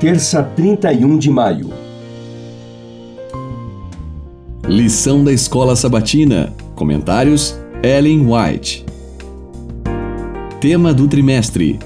[0.00, 1.68] Terça 31 de maio.
[4.66, 6.54] Lição da Escola Sabatina.
[6.74, 8.86] Comentários: Ellen White.
[10.58, 11.78] Tema do trimestre: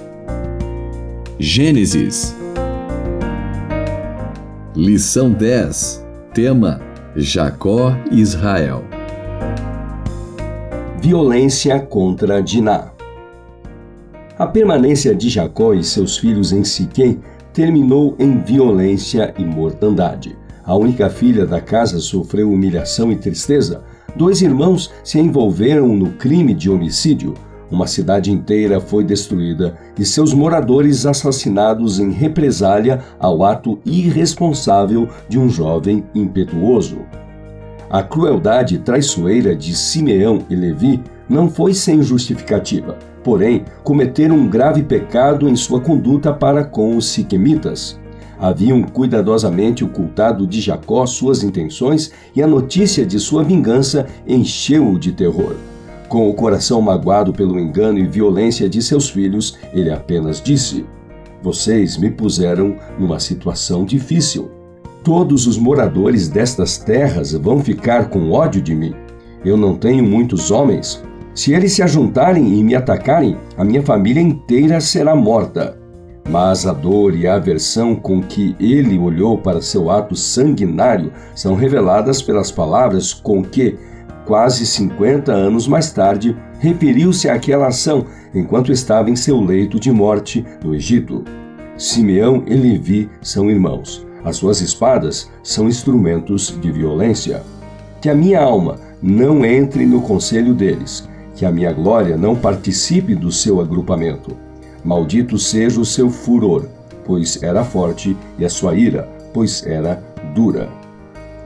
[1.41, 2.37] Gênesis.
[4.77, 6.07] Lição 10.
[6.33, 6.81] Tema:
[7.17, 8.85] Jacó e Israel.
[11.01, 12.93] Violência contra Diná.
[14.39, 17.21] A permanência de Jacó e seus filhos em Siquém
[17.55, 20.37] terminou em violência e mortandade.
[20.65, 23.85] A única filha da casa sofreu humilhação e tristeza.
[24.17, 27.35] Dois irmãos se envolveram no crime de homicídio.
[27.71, 35.39] Uma cidade inteira foi destruída e seus moradores assassinados em represália ao ato irresponsável de
[35.39, 36.99] um jovem impetuoso.
[37.89, 44.83] A crueldade traiçoeira de Simeão e Levi não foi sem justificativa porém, cometeram um grave
[44.83, 47.99] pecado em sua conduta para com os siquemitas.
[48.39, 55.13] Haviam cuidadosamente ocultado de Jacó suas intenções e a notícia de sua vingança encheu-o de
[55.13, 55.57] terror.
[56.09, 60.85] Com o coração magoado pelo engano e violência de seus filhos, ele apenas disse:
[61.43, 64.51] Vocês me puseram numa situação difícil.
[65.03, 68.95] Todos os moradores destas terras vão ficar com ódio de mim.
[69.45, 71.03] Eu não tenho muitos homens,
[71.35, 75.77] se eles se ajuntarem e me atacarem, a minha família inteira será morta.
[76.31, 81.57] Mas a dor e a aversão com que ele olhou para seu ato sanguinário são
[81.57, 83.77] reveladas pelas palavras com que,
[84.25, 90.47] quase 50 anos mais tarde, referiu-se àquela ação enquanto estava em seu leito de morte
[90.63, 91.25] no Egito.
[91.77, 94.07] Simeão e Levi são irmãos.
[94.25, 97.43] As suas espadas são instrumentos de violência.
[98.01, 103.15] Que a minha alma não entre no conselho deles que a minha glória não participe
[103.15, 104.37] do seu agrupamento.
[104.85, 106.69] Maldito seja o seu furor,
[107.05, 110.03] pois era forte, e a sua ira, pois era
[110.35, 110.69] dura.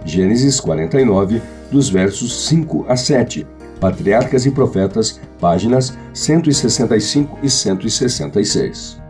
[0.05, 1.41] Gênesis 49,
[1.71, 3.47] dos versos 5 a 7.
[3.81, 9.01] Patriarcas e Profetas, páginas 165 e 166.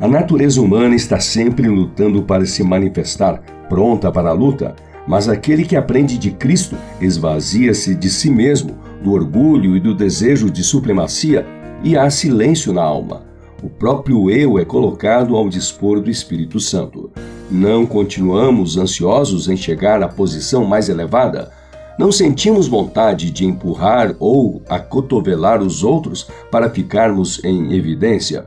[0.00, 4.74] A natureza humana está sempre lutando para se manifestar, pronta para a luta,
[5.06, 10.50] mas aquele que aprende de Cristo esvazia-se de si mesmo, do orgulho e do desejo
[10.50, 11.46] de supremacia,
[11.84, 13.22] e há silêncio na alma.
[13.62, 17.10] O próprio eu é colocado ao dispor do Espírito Santo.
[17.50, 21.52] Não continuamos ansiosos em chegar à posição mais elevada?
[21.98, 28.46] Não sentimos vontade de empurrar ou acotovelar os outros para ficarmos em evidência?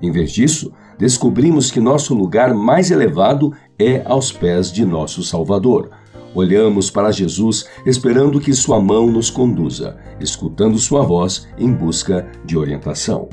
[0.00, 5.90] Em vez disso, descobrimos que nosso lugar mais elevado é aos pés de nosso Salvador.
[6.38, 12.56] Olhamos para Jesus esperando que Sua mão nos conduza, escutando Sua voz em busca de
[12.56, 13.28] orientação.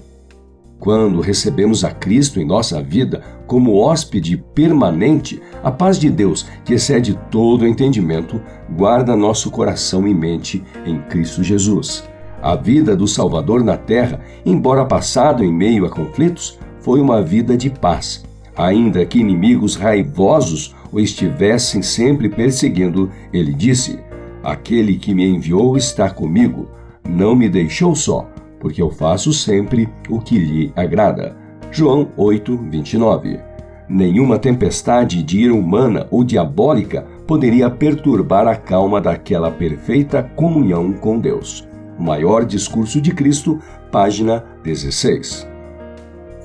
[0.79, 6.73] Quando recebemos a Cristo em nossa vida como hóspede permanente, a paz de Deus, que
[6.73, 8.41] excede todo entendimento,
[8.75, 12.03] guarda nosso coração e mente em Cristo Jesus.
[12.41, 17.55] A vida do Salvador na terra, embora passado em meio a conflitos, foi uma vida
[17.55, 18.25] de paz,
[18.57, 23.99] ainda que inimigos raivosos o estivessem sempre perseguindo, ele disse:
[24.43, 26.69] Aquele que me enviou está comigo,
[27.07, 28.29] não me deixou só,
[28.59, 31.35] porque eu faço sempre o que lhe agrada.
[31.71, 33.39] João 8, 29.
[33.87, 41.19] Nenhuma tempestade de ira humana ou diabólica poderia perturbar a calma daquela perfeita comunhão com
[41.19, 41.67] Deus.
[41.99, 43.59] Maior discurso de Cristo,
[43.91, 45.54] página 16.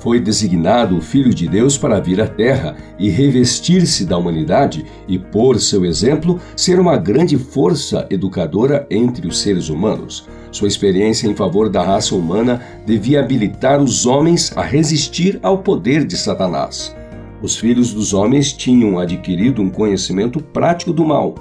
[0.00, 5.18] Foi designado o Filho de Deus para vir à Terra e revestir-se da humanidade e,
[5.18, 10.26] por seu exemplo, ser uma grande força educadora entre os seres humanos.
[10.50, 16.06] Sua experiência em favor da raça humana devia habilitar os homens a resistir ao poder
[16.06, 16.96] de Satanás.
[17.42, 21.34] Os filhos dos homens tinham adquirido um conhecimento prático do mal.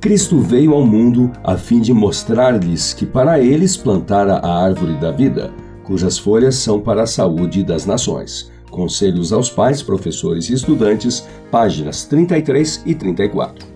[0.00, 5.12] Cristo veio ao mundo a fim de mostrar-lhes que para eles plantara a árvore da
[5.12, 5.52] vida
[5.86, 8.50] cujas folhas são para a saúde das nações.
[8.70, 13.75] Conselhos aos pais, professores e estudantes, páginas 33 e 34.